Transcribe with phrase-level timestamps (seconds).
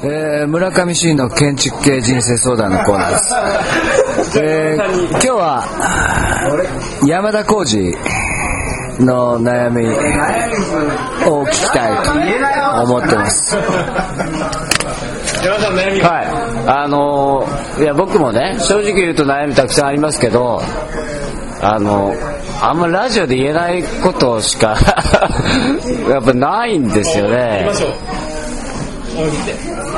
[0.00, 4.38] えー、村上真の建築系人生相談のコーナーです。
[4.40, 5.64] えー、今日は
[7.04, 7.92] 山田浩二
[9.04, 12.12] の悩みを聞きたいと
[12.82, 13.56] 思ってます。
[16.02, 16.22] は？
[16.22, 16.26] い。
[16.68, 20.60] あのーいや、僕もね、正直言うと悩みたくさんありますけど、
[21.60, 22.14] あの
[22.60, 24.76] あんまラジオで言えないことしか、
[26.08, 27.68] やっぱないんですよね。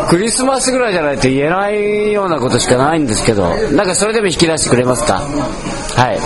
[0.08, 5.14] クリスマスぐらいじゃないと言えないようなことしかないんですけど、なんかそれでも引き出してくれますか？
[5.20, 6.18] はい。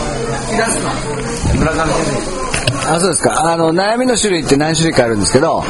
[2.86, 3.52] あそうですか。
[3.52, 5.62] あの悩みの種類って何種類かあるんですけど、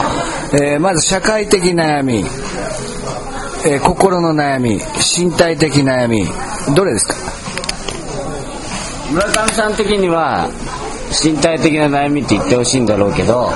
[0.52, 2.24] えーまず社会的悩み、
[3.66, 4.80] えー心の悩み
[5.18, 6.26] 身体的悩み
[6.74, 7.14] どれですか？
[9.12, 10.48] 村上さん的には、
[11.24, 13.50] 身体的な悩みって言ってほしいんだろうけど、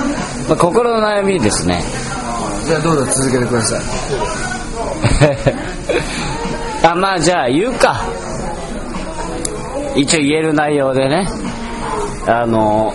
[0.47, 1.83] まあ、心の悩みですね。
[2.69, 3.81] じゃあどうぞ続けてください。
[6.85, 7.99] あまあじゃあ言うか。
[9.95, 11.27] 一応言える内容でね。
[12.27, 12.93] あの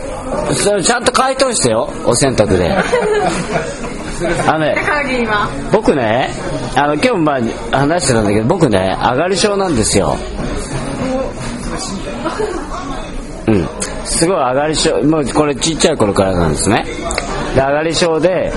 [0.53, 1.91] それちゃんと回答してよ。
[2.07, 2.71] お洗濯で。
[4.47, 4.77] あのね
[5.73, 6.31] 僕ね
[6.77, 7.39] あの今日もま
[7.73, 10.17] あ話してたんだけど僕ね上がり症なんですよ。
[13.49, 13.69] うん。
[14.05, 16.87] すごい上がり症もうこれちっちゃい頃からなんですね。
[17.57, 18.53] で上がり症で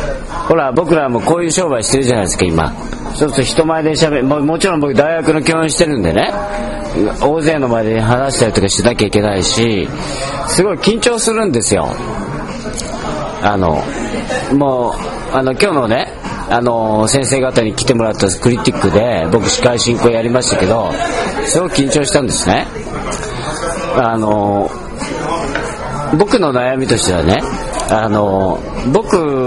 [0.48, 2.74] ほら僕らもこういう商売してるじゃないですか今。
[3.14, 4.24] そうすると人前で喋る。
[4.24, 6.32] ももちろん僕大学の教員してるんでね。
[7.22, 9.88] 大勢の前で話したりとかしなきゃいけないし
[10.48, 11.90] すごい緊張するんですよ。
[13.44, 13.84] あの
[14.54, 16.08] もうあの今日のね
[16.50, 20.92] あの先生方に来てもらったクリティックで僕司会進行やりましたけど
[21.46, 22.66] すごく緊張したんですね。
[23.96, 24.70] あの
[26.18, 27.42] 僕の悩みとしてはね
[27.90, 28.60] あの
[28.94, 29.47] 僕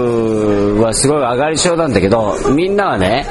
[0.93, 3.25] すごい上がり症なんだけどみんなはね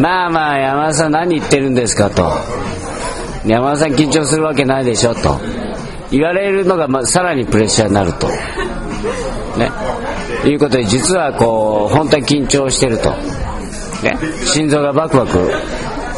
[0.00, 2.32] まあまあ山田さん何言ってるんですかと。
[3.46, 5.38] 山田さん緊張するわけないでしょと。
[6.10, 8.28] 言われるのがまあさらにプレッシャーになると。
[8.28, 9.70] ね。
[10.44, 13.10] いうことで実はこう本当に緊張してると。
[14.02, 14.18] ね。
[14.44, 15.38] 心臓がバクバク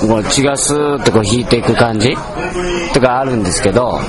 [0.06, 2.16] もう血がスーッとこう引いていく感じ。
[2.94, 4.00] とかあるんですけど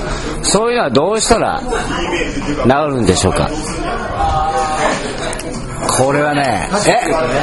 [0.43, 1.61] そういうのはどうしたら
[2.63, 3.49] 治るんでしょうか。
[5.97, 6.91] これはねえ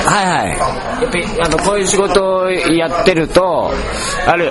[0.06, 1.40] はいはい。
[1.40, 3.72] あのこういう仕事をやってると
[4.26, 4.50] ある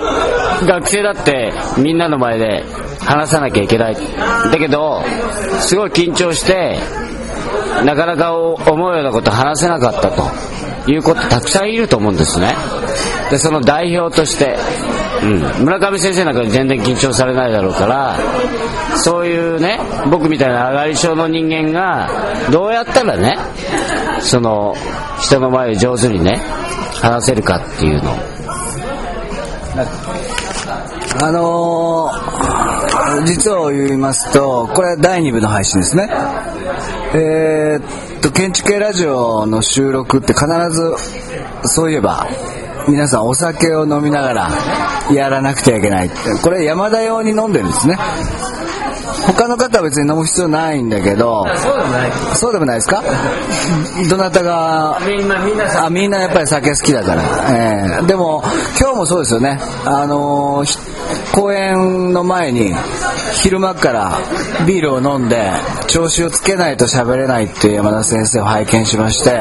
[0.66, 2.64] 学生だってみんなの前で
[3.00, 3.96] 話さなきゃいけない。
[3.96, 5.02] だけど
[5.60, 6.78] すごい緊張して
[7.84, 10.54] なかなか思うようなこと話せなかったと。
[10.86, 12.54] いうことたくさんいると思うんですね。
[13.30, 14.56] でその代表として、
[15.22, 15.26] う
[15.60, 18.18] ん、村上先生なんかに全然緊張されないだろうから
[18.98, 19.78] そういうね
[20.10, 22.10] 僕みたいな上がり症の人間が
[22.50, 23.38] どうやったらね
[24.20, 24.74] その
[25.20, 26.36] 人の前で上手にね
[27.00, 28.12] 話せるかっていうの
[31.22, 36.08] あのー、実を言いますと、これは第2部の配信ですね。
[37.14, 40.94] えーっと、建築系ラジオの収録って必ず、
[41.64, 42.26] そういえば、
[42.88, 44.50] 皆さんお酒を飲みながら
[45.12, 46.16] やらなくてはいけないって。
[46.42, 47.96] これ山田用に飲んでるんですね。
[49.26, 53.02] 他の方は別に飲む必要ないんだけど、そうでもないそうでもないですか？
[54.10, 58.42] どなたがみんなみんなあみんなやっぱり酒好きだから、えーでも
[58.78, 60.78] 今日もそうですよね、あのーひ
[61.32, 62.74] 公演の前に
[63.32, 64.18] 昼間から
[64.66, 65.50] ビールを飲んで
[65.88, 69.40] 調子をつけないと喋れないっていう山田先生を拝見しまして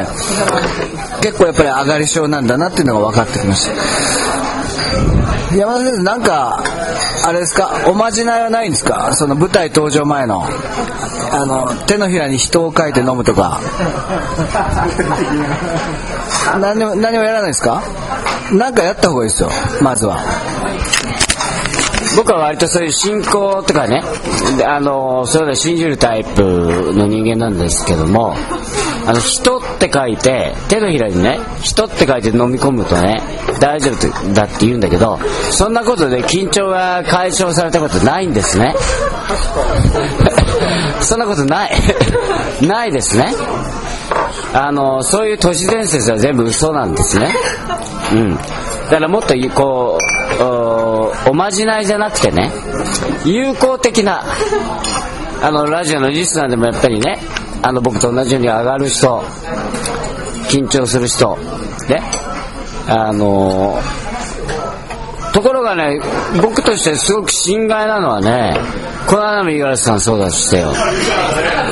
[1.22, 5.56] 結構やっぱり上がり症なんだなっていうのが分かってきました。
[5.56, 6.64] 山田先生なんか
[7.26, 7.86] あれですか？
[7.88, 9.16] おまじないはないんですか？
[9.16, 10.44] その舞台登場前の。
[11.32, 13.60] あの手のひらに人を書いて飲むとか。
[16.60, 17.82] 何も何もやらないですか？
[18.52, 19.50] なんかやった方がいいですよ
[19.82, 20.20] まずは。
[22.16, 24.04] 僕は割とそういう信仰とかね
[24.66, 28.36] あのそういうの信じるタイプの人間なんですけども
[29.08, 33.22] あの人って書いて手のひらにね人って書いて飲み込むとね
[33.60, 35.20] 大丈夫だって言うんだけど
[35.52, 38.74] そんなことで緊張が解消されたことないんですね。
[41.02, 41.72] そんなことない
[42.66, 43.34] ないですね。
[44.54, 47.36] あのそういう都市伝説は全部嘘なんですね。
[48.14, 48.36] うん。
[48.36, 48.42] だ
[48.90, 49.98] からもっとこ
[50.40, 52.52] うおおまじないじゃなくてね
[53.26, 54.24] 友好的な
[55.42, 57.20] あのラジオのリスナーでもやっぱりね
[57.64, 59.20] あの僕と同じように上がる人
[60.50, 61.38] 緊張する人
[61.90, 62.02] ね。
[62.88, 63.80] あの
[65.34, 66.00] ところがね
[66.42, 68.56] 僕としてすごく心外なのはね
[69.08, 70.74] この間も五十嵐さんそうだしてよ。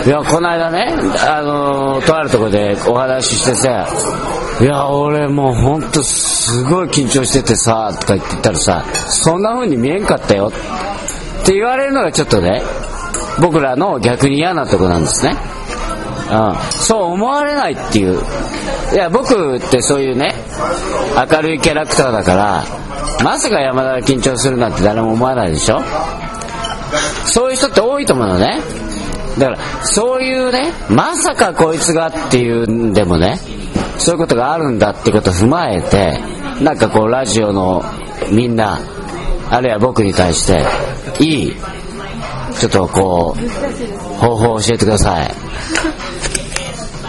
[0.06, 0.96] いやこの間ね
[1.28, 3.88] あのとあるとこでお話ししてさ
[4.62, 10.52] いや俺もうほんとすごい緊張しててさとか言ってたらさそんな風に見えんかったよ
[11.42, 12.64] って言われるのがちょっとね
[13.42, 15.36] 僕らの逆に嫌なとこなんですね。
[16.32, 18.22] うん、そう思われないっていう。
[18.94, 20.34] いや僕ってそういうね
[21.32, 22.64] 明るいキャラクターだから
[23.24, 25.82] まさか山田が緊張するなんて誰も思わないでしょ？
[27.26, 28.60] そういう人って多いと思うのね。
[29.40, 33.40] だからそういうねまさかこいつがっていうんでもね
[33.98, 36.20] そういうことがあるんだってことを踏まえて
[36.62, 37.82] なんかこうラジオの
[38.30, 38.80] みんな
[39.50, 40.66] あるいは僕に対して
[41.24, 41.56] いい
[42.58, 43.50] ちょっとこう
[44.20, 45.32] 方法を教えてください。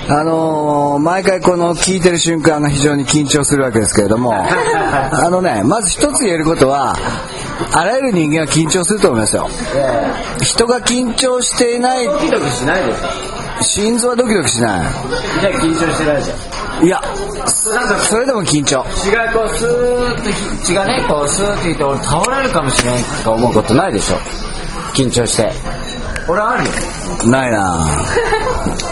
[0.09, 6.95] あのー毎回この聞いてる瞬間が非常に緊張するわけですけれども、 あのね、まず一つ言えることは、
[7.73, 9.49] あらゆる人間は緊張すると思いますよ。
[10.43, 12.99] 人が緊張していない、ドキドキしないでし
[13.63, 14.83] 心臓はドキドキしなょ
[15.41, 16.87] じゃあ緊張してないじゃんい。
[16.87, 17.01] いや、
[18.09, 18.85] それでも緊張。
[18.95, 24.17] 血がこうスーッと血がねこうスーッといって俺倒れるかもしれないとか思うことないでしょ
[24.95, 25.53] 緊張して
[26.29, 26.71] 俺あるよ。
[27.31, 27.87] ないな。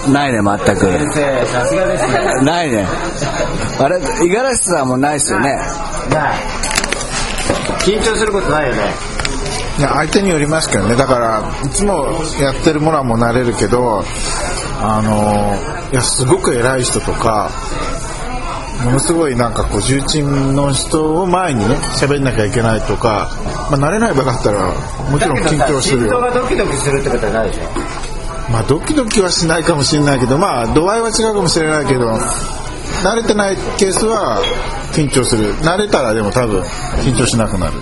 [0.04, 0.80] ぁないね、全く。
[0.80, 2.42] 先生さすがですね。
[2.42, 2.86] ないね。
[3.78, 5.56] あれ、五十嵐さんもないですよね。
[6.10, 6.38] ない。
[7.80, 8.82] 緊張することないよね。
[9.78, 10.96] いや相手によりますけどね。
[10.96, 12.06] だからいつも
[12.40, 14.04] やってるものはもう慣れるけど
[14.82, 15.54] あの
[15.90, 17.50] いやすごく偉い人とか
[18.84, 23.30] ものすごいなんかこう重鎮の人を前にね喋んなきゃいけないとか、
[23.70, 24.74] まあ、慣れない場だったら
[25.10, 26.20] もちろん緊張するよ。
[26.20, 27.62] がドキドキするってことはないでしょ。
[28.50, 32.10] まあドキドキはしないかもしれないけどまあ度合いは違うかもしれないけど
[33.04, 34.42] 慣れてないケースは
[34.92, 35.54] 緊張する。
[35.56, 36.62] 慣れたらでも多分
[37.04, 37.74] 緊張しなくなる。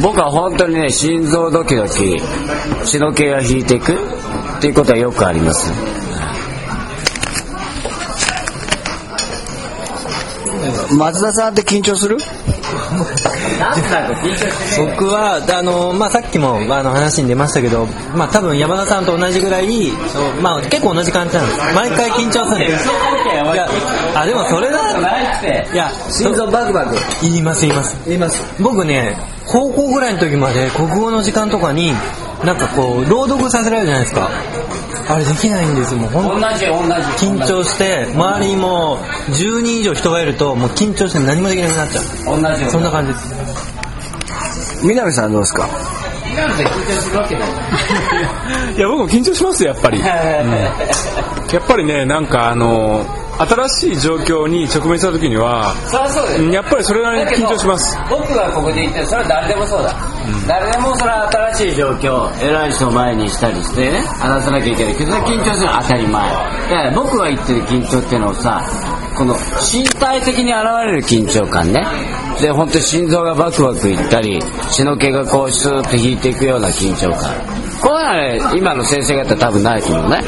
[0.00, 2.20] 僕は本当にね心臓ドキドキ
[2.84, 5.72] 血の気が引いていくっていうことはよくあります
[10.90, 12.16] 松田さんって緊張する？
[14.78, 19.90] 僕はあの、まあ、さっきもあの話に出ましたけど、まあ、多分山田さんと同じぐらい、
[20.40, 21.58] まあ、結構同じ感じなんです。
[21.74, 22.88] 毎回緊張するんです。
[22.88, 22.90] い
[23.56, 23.68] や
[24.14, 24.78] あでもそれだ
[25.72, 26.96] いや心臓バクバク。
[27.22, 27.96] 言います言います。
[28.06, 28.62] 言います。
[28.62, 31.92] 僕ね高校ぐらいの時まで国語の時間とかに
[32.44, 34.30] なんかこう朗読させられるじゃないですか
[35.10, 37.26] あれできないんですよもう同じ同じ。
[37.26, 42.00] 緊張して周りにもう10人以上人がいるともう緊張して何もできなくなっちゃ
[42.36, 42.40] う。
[42.42, 44.84] 同じそんな感じです。
[44.84, 45.66] 南さんどうですか？
[46.36, 47.48] なんで緊張するわけない。
[48.76, 50.04] いや僕も緊張しますよやっぱり、 うん。
[50.04, 50.10] や
[51.58, 53.04] っぱりねなんかあの
[53.38, 57.98] 新しい状況に直面した時にはそりゃそうですうんやっぱりそれなりに緊張します。
[58.10, 59.94] 僕がここで言ってるそれは誰でもそうだ、
[60.46, 64.96] 誰でもそれは新しい状況偉い人を前にしたりしてね話さなきゃいけない。
[64.96, 66.30] けど緊張するのは当たり前。
[66.30, 68.62] だから僕が言ってる緊張っていうのをさ
[69.16, 69.34] この
[69.72, 71.84] 身体的に現れる緊張感ね。
[72.40, 74.38] で本当に心臓がバクバクいったり
[74.70, 77.34] 血の気がこうスーッと引いていくような緊張感。
[77.80, 80.22] こういうのはね今の先生方多分ないと思うね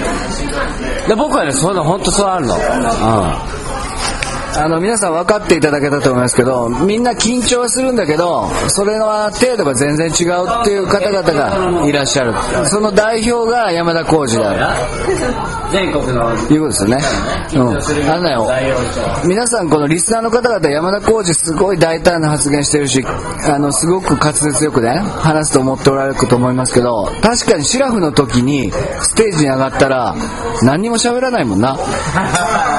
[1.11, 2.55] で僕はねそういうの本当そうあるの。
[2.55, 3.60] うん。
[4.57, 11.93] あの皆さん分かっていただけたと思いますけどみんな緊張はするんだけどそれの程度が全然違うっていう方々がい。
[11.93, 12.35] らっしゃる。
[12.67, 16.31] その代表が山田浩二であ全国の。
[16.31, 16.99] るいうことですよね。
[17.55, 18.11] うん。
[18.11, 18.75] あのね
[19.27, 30.15] 皆さんこのリスナーの方々山田浩二すごい大胆な発言してるしあのすごく滑舌よくね話すと思っておられると思いますけど確かにシラフの時にステージに上がったら
[30.63, 31.77] 何にも喋らないもんな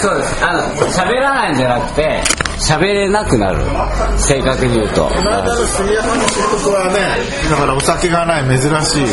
[0.00, 0.44] そうです。
[0.44, 2.22] あの喋らないんじゃなくて
[2.58, 3.64] 喋れなくなる。
[4.18, 5.08] 正確に言うと。
[5.08, 6.98] この間の杉山の仕事はね
[7.50, 9.06] だからお酒がない珍しい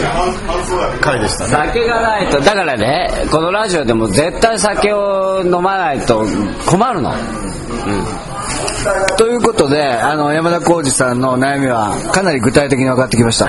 [1.02, 1.50] 回でしたね。
[1.68, 6.26] 酒がないとだからねこのラジオでも絶対酒を飲まないと
[6.68, 7.14] 困るの。
[9.18, 13.48] ということであの山田浩二さんの悩みはかなり具体的に分かってきました、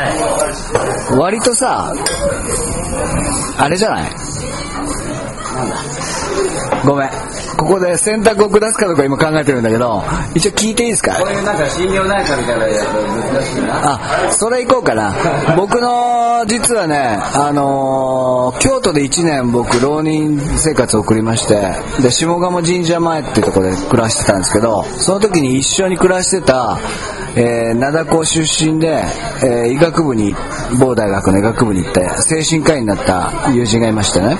[1.15, 1.93] 割とさ
[3.59, 4.11] あれじゃない？
[6.87, 7.11] ごめん
[7.67, 10.03] ここで選択を下すかどうか今考えてるんだけど
[10.35, 11.15] 一応聞いていいですか？
[11.17, 12.85] こういうなんか心療内科みたいなやつ
[13.35, 13.93] 難しいな。
[14.29, 15.13] あそれ行こうかな。
[15.57, 26.79] 僕の実はねあのー京都で1年僕浪人生活を送りましてで下鴨神社前っていうところで暮らしてたんですけどその時に一緒に暮らしてた、
[27.35, 29.03] えー灘高出身で、
[29.43, 30.35] えー医学部に
[30.81, 34.37] 某大学の医学部に行って精神科医になった友人がいましてね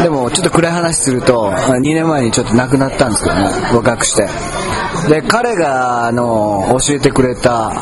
[0.00, 3.42] でもちょっと暗い話すると2年前にちょっと亡くなったんですけどね
[3.74, 4.26] 若くして。
[5.08, 7.72] で彼があの教えてくれた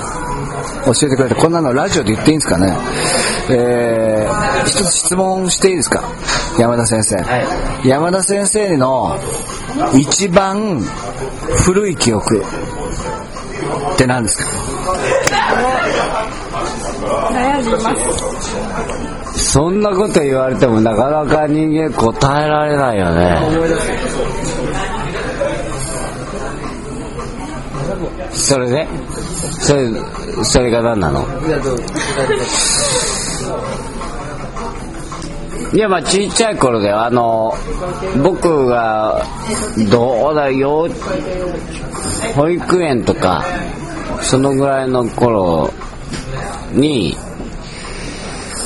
[0.86, 2.74] 教えてくれたこんなのラジオで言っていいんですかね？
[3.50, 6.02] えー、一つ質問していいですか？
[6.58, 7.16] 山田先生、
[7.88, 9.18] 山田先生の
[9.94, 10.80] 一番
[11.64, 14.46] 古い記憶って何ですか？
[19.52, 23.36] そんなこと言われてもなかなか人間答えられないよね。
[28.30, 28.86] それで？
[29.60, 29.90] それ
[30.44, 31.26] それが何なの？
[35.72, 37.52] いやまあちっちゃい頃であの
[38.22, 39.24] 僕が
[39.90, 40.88] どうだよ
[42.36, 43.44] 保育園とか
[44.22, 45.72] そのぐらいの頃
[46.72, 47.16] に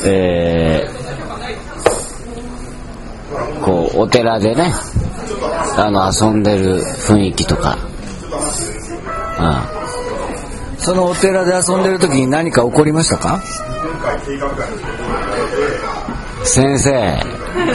[0.04, 0.94] えー
[3.64, 4.73] こうお寺でね
[5.76, 7.78] あの遊んでる雰囲気とか、
[10.78, 13.40] そのお寺で遊んでる時に何か起こりましたか？
[16.38, 16.92] うん、先生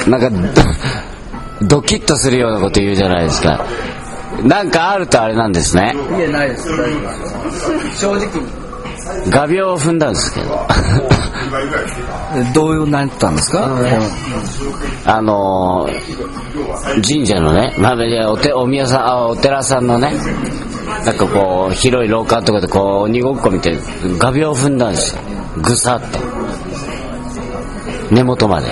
[0.08, 3.66] なんかドドキッとするようなこと言うじゃないですか。
[4.44, 5.94] なんかあるとあれなんですね。
[5.96, 6.70] いやないです。
[8.00, 8.30] 正直
[9.30, 10.60] 画鋲を踏んだんですけど。
[12.54, 13.68] どういうなったんですか？
[15.06, 20.14] あのー神社のね、まあ、おてお宮さんあお寺さんのね
[21.06, 23.78] なんかこう広い廊下とかでこう鬼ごっこ見て
[24.20, 25.22] 画鋲を踏んだんですよ。
[25.62, 26.20] ぐさっと。
[28.12, 28.68] 根元まで。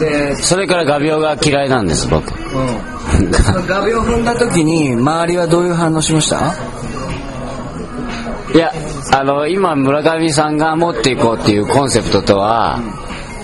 [0.00, 2.32] で、それから画鋲が嫌いなんです僕。
[2.32, 6.54] うん、画鋲踏んだ時に周りはどういう反応しました？
[8.54, 8.72] いや
[9.12, 12.80] あの今村上さんが持っていこうっていうコンセプトとは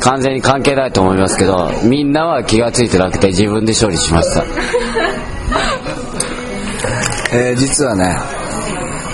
[0.00, 4.44] 完全に関係ないと思いますけどみんなは気が付いてなくて自分で処理しました。
[7.36, 8.16] えー実はね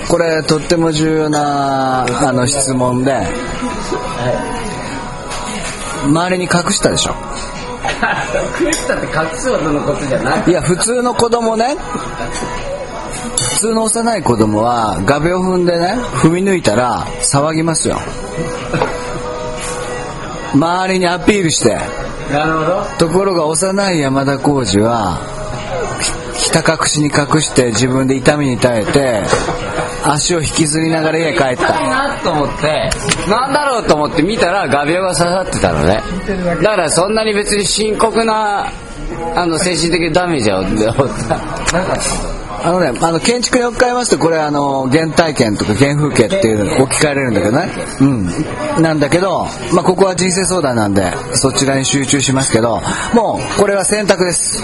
[0.07, 3.15] これとっても重要なあの質問で
[6.03, 7.15] 周りに隠したでしょ。
[8.61, 10.43] 隠したって隠すほどのことじゃない。
[10.47, 12.60] いや普通の子供ね普
[13.61, 17.99] 通の幼い子供は画鋲踏んでね踏み抜いたら騒ぎますよ。
[20.55, 21.75] 周りにアピールして。
[22.33, 22.83] なるほど。
[22.97, 25.19] ところが幼い山田浩二は
[26.33, 29.21] ひひた隠しに隠して自分で痛みに耐えて
[30.05, 31.85] 足を引きずりながら家帰った。
[31.85, 32.89] いなと思って。
[33.29, 36.01] なんだろうと思って見たら画鋲が刺さってたのね。
[36.63, 38.65] だからそんなに別に深刻な
[39.35, 47.69] あの精神的ダメージはなかったあのね、あの建築に置き換えますとこれあの原体験とか原風景っていうのに置き換えれるんだけどね。
[48.01, 48.83] うん。
[48.83, 52.79] なんだけど、まあ、ここは人生相談なんでそちらに集中しますけど
[53.15, 54.63] もうこれは選択です。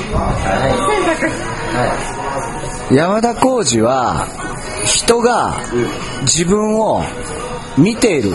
[2.91, 4.27] 山田浩二は
[4.85, 5.57] 人が
[6.21, 7.01] 自分を
[7.77, 8.31] 見ている。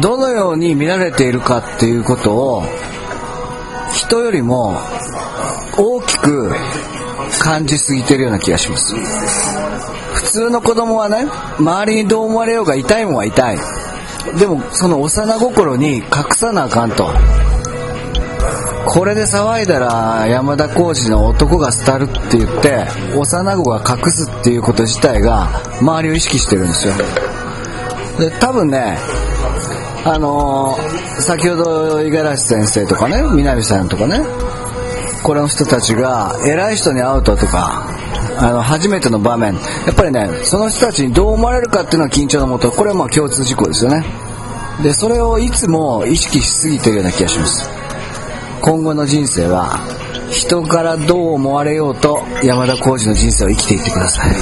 [0.00, 2.62] どのように見られているかっていうことを
[3.92, 4.78] 人よりも
[5.76, 6.52] 大きく
[7.38, 8.94] 感じすぎてるような気がします。
[10.14, 11.26] 普通の子供はね
[11.58, 13.58] 周りにどう思われようが痛いもんは痛い。
[14.38, 16.02] でもその幼心に隠
[16.32, 17.08] さなあかんと。
[18.86, 26.94] これで騒いだら山田浩二の男が廃るって言って幼子が隠すっていうこと自体が周りを意識してるんですよ。
[28.18, 28.98] で多分ね
[30.04, 34.20] あのー先ほど五十嵐先生とかね南さんとかね
[35.22, 37.84] これの人たちが偉い人に会うととか
[38.38, 39.54] あの初めての場面。
[39.54, 39.60] や
[39.90, 44.04] っぱりねその人たちにどう思われるかっていうのは緊張のもとこれはまあ共通事項ですよね。
[44.82, 47.68] でそれをいつも意識しすぎてるような気がします。
[48.62, 49.78] 今後の人生は
[50.30, 54.32] 人からどう思われようと山田浩二の人生を生きていってください。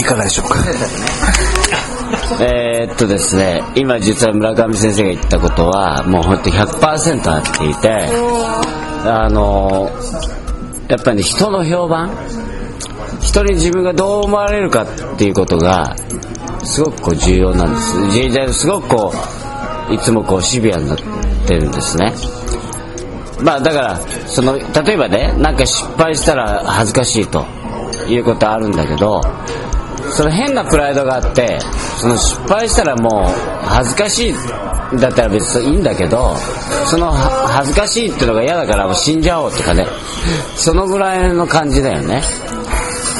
[0.00, 0.56] いかがでしょうか？
[2.40, 8.08] えーっとですね今実は村上先生が言ったことはもう本当に100%合っていて
[9.08, 9.90] あの
[10.88, 12.10] やっぱりね人の評判？
[13.20, 15.96] 人に自分がどう思われるかっていうことが
[16.64, 18.10] すごくこう重要なんです。
[18.10, 19.12] じじすごくこ
[19.90, 20.98] ういつもこうシビアになっ
[21.46, 22.12] てるんですね。
[23.42, 27.44] まあだからその例えばねなんか失敗したら恥ずかしいと
[28.08, 29.20] いうことあるんだけど
[30.10, 31.58] その変なプライドがあって
[32.00, 33.28] その失敗したらもう
[33.66, 34.34] 恥ずかしい
[34.94, 36.36] だったら別にいいんだけど
[36.86, 39.86] その恥ずかしいっていうのが嫌だからもう死んじゃおうとかね。
[40.56, 42.22] そのぐらいの感じだよね。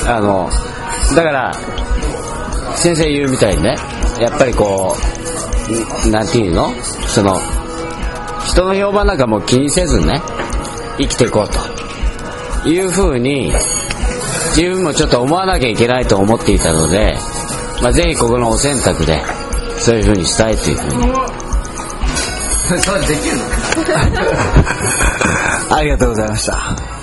[0.07, 0.49] あの
[1.15, 1.55] だから
[2.77, 3.77] 先生言うみたいにね。
[4.21, 4.97] やっぱりこ
[6.05, 6.71] うんなんていうの？
[7.09, 7.39] その
[8.47, 10.23] 人の評判なんかも気にせずね
[10.99, 11.59] 生きていこうと。
[12.69, 13.53] いうふうに
[14.57, 17.15] 自分もちょっと思わなきゃいけないと思っていたので、
[17.81, 19.21] まあ、ぜひここのお選択で
[19.79, 21.13] そういうふうにしたいというふうに
[22.67, 23.45] それできるの？
[25.77, 26.96] ありがとうございました